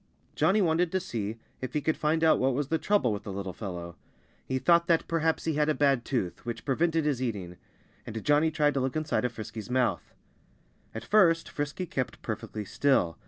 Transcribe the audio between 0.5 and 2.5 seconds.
wanted to see if he could find out